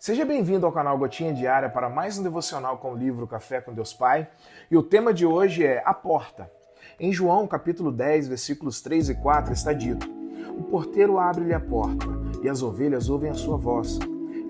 [0.00, 3.74] Seja bem-vindo ao canal Gotinha Diária para mais um devocional com o livro Café com
[3.74, 4.26] Deus Pai.
[4.70, 6.50] E o tema de hoje é a porta.
[6.98, 10.08] Em João, capítulo 10, versículos 3 e 4, está dito:
[10.58, 12.06] O porteiro abre-lhe a porta,
[12.42, 13.98] e as ovelhas ouvem a sua voz.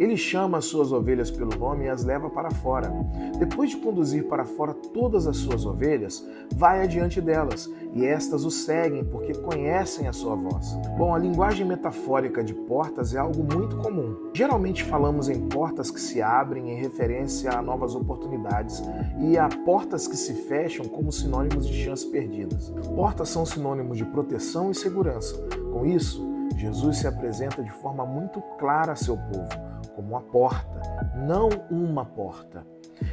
[0.00, 2.90] Ele chama as suas ovelhas pelo nome e as leva para fora.
[3.38, 6.26] Depois de conduzir para fora todas as suas ovelhas,
[6.56, 10.72] vai adiante delas, e estas o seguem porque conhecem a sua voz.
[10.96, 14.30] Bom, a linguagem metafórica de portas é algo muito comum.
[14.32, 18.82] Geralmente falamos em portas que se abrem em referência a novas oportunidades
[19.18, 22.70] e a portas que se fecham como sinônimos de chances perdidas.
[22.94, 25.36] Portas são sinônimos de proteção e segurança.
[25.70, 26.26] Com isso,
[26.56, 32.04] Jesus se apresenta de forma muito clara a seu povo como uma porta, não uma
[32.04, 32.64] porta.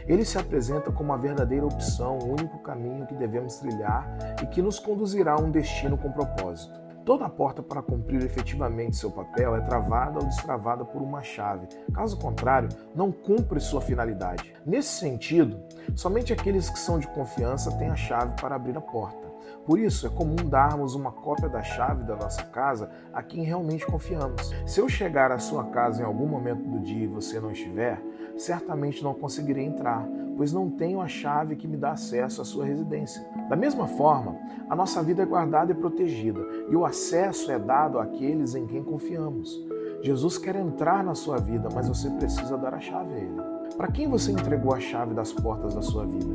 [0.05, 4.07] Ele se apresenta como a verdadeira opção, o único caminho que devemos trilhar
[4.41, 6.87] e que nos conduzirá a um destino com propósito.
[7.05, 11.67] Toda porta para cumprir efetivamente seu papel é travada ou destravada por uma chave.
[11.93, 14.53] Caso contrário, não cumpre sua finalidade.
[14.65, 15.57] Nesse sentido,
[15.95, 19.26] somente aqueles que são de confiança têm a chave para abrir a porta.
[19.67, 23.85] Por isso, é comum darmos uma cópia da chave da nossa casa a quem realmente
[23.85, 24.49] confiamos.
[24.65, 28.01] Se eu chegar à sua casa em algum momento do dia e você não estiver,
[28.37, 30.07] certamente não conseguirei entrar,
[30.37, 33.21] pois não tenho a chave que me dá acesso à sua residência.
[33.49, 34.37] Da mesma forma,
[34.69, 38.81] a nossa vida é guardada e protegida, e o acesso é dado àqueles em quem
[38.81, 39.61] confiamos.
[40.01, 43.56] Jesus quer entrar na sua vida, mas você precisa dar a chave a ele.
[43.77, 46.33] Para quem você entregou a chave das portas da sua vida?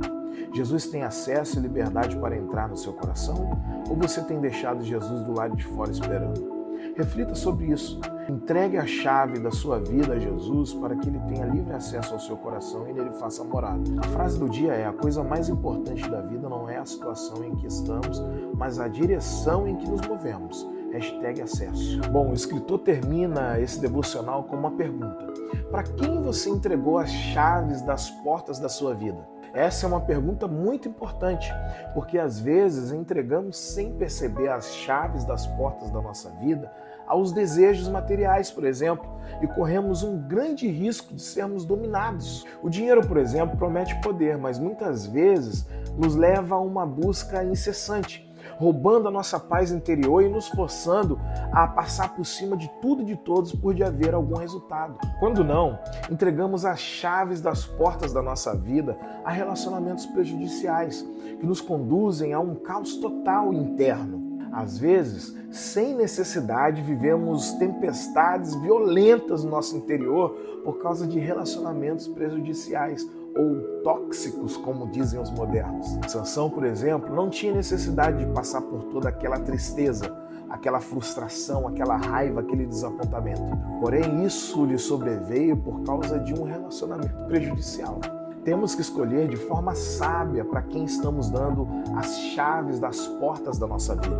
[0.54, 3.60] Jesus tem acesso e liberdade para entrar no seu coração?
[3.90, 6.62] Ou você tem deixado Jesus do lado de fora esperando?
[6.94, 8.00] Reflita sobre isso.
[8.28, 12.20] Entregue a chave da sua vida a Jesus para que ele tenha livre acesso ao
[12.20, 13.82] seu coração e nele faça morada.
[13.98, 17.42] A frase do dia é: a coisa mais importante da vida não é a situação
[17.42, 18.22] em que estamos,
[18.56, 20.64] mas a direção em que nos movemos.
[20.92, 22.00] Hashtag acesso.
[22.10, 25.26] Bom, o escritor termina esse devocional com uma pergunta:
[25.70, 29.26] Para quem você entregou as chaves das portas da sua vida?
[29.54, 31.50] Essa é uma pergunta muito importante,
[31.94, 36.70] porque às vezes entregamos sem perceber as chaves das portas da nossa vida
[37.06, 39.04] aos desejos materiais, por exemplo,
[39.42, 42.46] e corremos um grande risco de sermos dominados.
[42.62, 45.66] O dinheiro, por exemplo, promete poder, mas muitas vezes
[45.96, 51.18] nos leva a uma busca incessante roubando a nossa paz interior e nos forçando
[51.52, 54.98] a passar por cima de tudo e de todos por de haver algum resultado.
[55.18, 55.78] Quando não,
[56.10, 61.02] entregamos as chaves das portas da nossa vida a relacionamentos prejudiciais
[61.38, 64.32] que nos conduzem a um caos total interno.
[64.52, 70.30] Às vezes, sem necessidade, vivemos tempestades violentas no nosso interior
[70.62, 75.98] por causa de relacionamentos prejudiciais ou tóxicos, como dizem os modernos.
[76.08, 80.14] Sansão, por exemplo, não tinha necessidade de passar por toda aquela tristeza,
[80.48, 83.42] aquela frustração, aquela raiva, aquele desapontamento.
[83.80, 88.00] Porém, isso lhe sobreveio por causa de um relacionamento prejudicial.
[88.44, 93.66] Temos que escolher de forma sábia para quem estamos dando as chaves das portas da
[93.66, 94.16] nossa vida.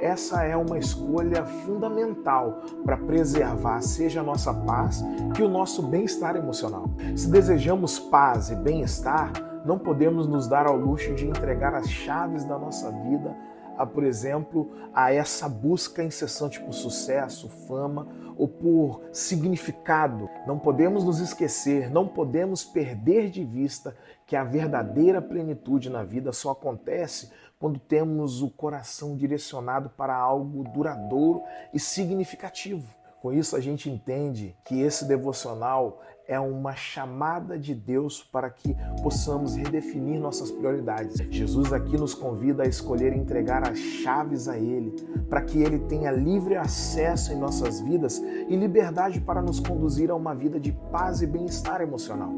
[0.00, 6.36] Essa é uma escolha fundamental para preservar, seja a nossa paz, que o nosso bem-estar
[6.36, 6.84] emocional.
[7.16, 9.32] Se desejamos paz e bem-estar,
[9.64, 13.34] não podemos nos dar ao luxo de entregar as chaves da nossa vida
[13.76, 20.28] a, por exemplo, a essa busca incessante por sucesso, fama ou por significado.
[20.46, 23.96] Não podemos nos esquecer, não podemos perder de vista
[24.26, 30.64] que a verdadeira plenitude na vida só acontece quando temos o coração direcionado para algo
[30.64, 31.42] duradouro
[31.72, 32.86] e significativo.
[33.24, 38.76] Com isso, a gente entende que esse devocional é uma chamada de Deus para que
[39.02, 41.16] possamos redefinir nossas prioridades.
[41.30, 44.94] Jesus aqui nos convida a escolher entregar as chaves a Ele,
[45.30, 50.14] para que Ele tenha livre acesso em nossas vidas e liberdade para nos conduzir a
[50.14, 52.30] uma vida de paz e bem-estar emocional.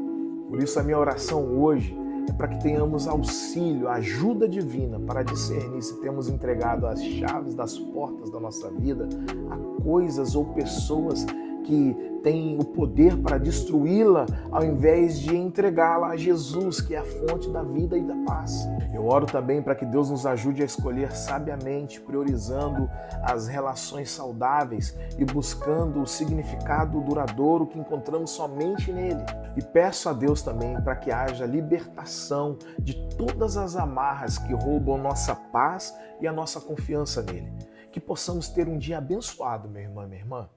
[0.47, 1.93] Por isso, a minha oração hoje
[2.29, 7.77] é para que tenhamos auxílio, ajuda divina para discernir se temos entregado as chaves das
[7.77, 9.07] portas da nossa vida
[9.49, 11.25] a coisas ou pessoas
[11.67, 17.03] que têm o poder para destruí-la, ao invés de entregá-la a Jesus, que é a
[17.03, 18.67] fonte da vida e da paz.
[18.93, 22.89] Eu oro também para que Deus nos ajude a escolher sabiamente, priorizando
[23.21, 29.23] as relações saudáveis e buscando o significado duradouro que encontramos somente nele.
[29.57, 34.97] E peço a Deus também para que haja libertação de todas as amarras que roubam
[34.97, 37.51] nossa paz e a nossa confiança nele.
[37.91, 40.49] Que possamos ter um dia abençoado, meu irmão, minha irmã